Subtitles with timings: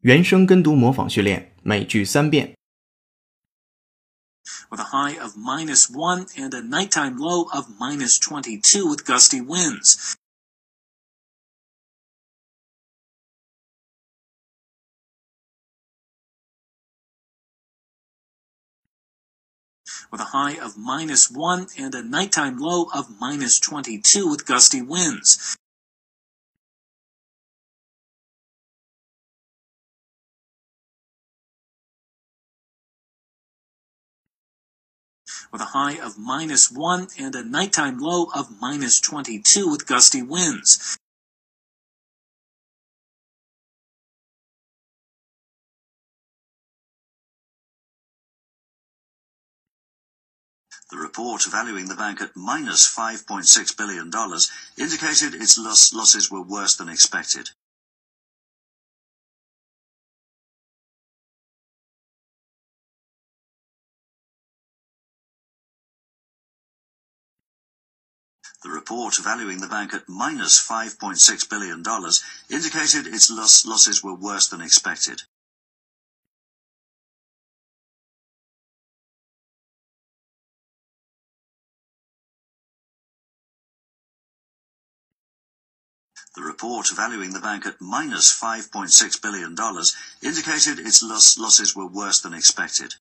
[0.00, 2.54] 原声跟读模仿训练，每句三遍。
[4.70, 9.40] with a high of minus 1 and a nighttime low of minus 22 with gusty
[9.40, 10.16] winds.
[20.10, 24.82] With a high of minus 1 and a nighttime low of minus 22 with gusty
[24.82, 25.56] winds.
[35.51, 40.21] With a high of minus 1 and a nighttime low of minus 22 with gusty
[40.21, 40.97] winds.
[50.91, 54.11] The report valuing the bank at minus $5.6 billion
[54.75, 57.51] indicated its loss losses were worse than expected.
[68.61, 71.81] The report valuing the bank at minus $5.6 billion
[72.49, 75.21] indicated its loss losses were worse than expected.
[86.35, 89.55] The report valuing the bank at minus $5.6 billion
[90.21, 92.95] indicated its loss losses were worse than expected.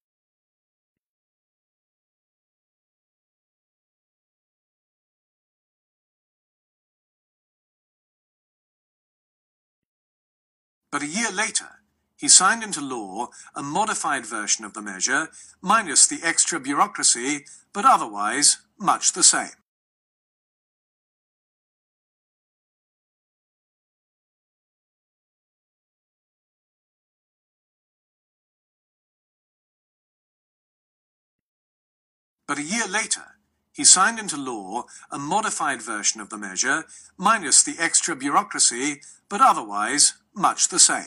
[10.98, 11.84] But a year later,
[12.16, 15.28] he signed into law a modified version of the measure,
[15.62, 19.50] minus the extra bureaucracy, but otherwise much the same.
[32.48, 33.37] But a year later,
[33.78, 36.84] he signed into law a modified version of the measure,
[37.16, 41.06] minus the extra bureaucracy, but otherwise much the same.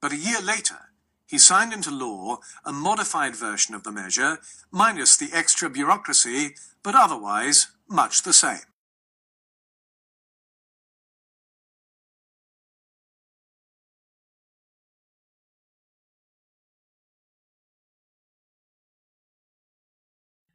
[0.00, 0.78] But a year later,
[1.26, 4.38] he signed into law a modified version of the measure,
[4.70, 8.64] minus the extra bureaucracy, but otherwise much the same.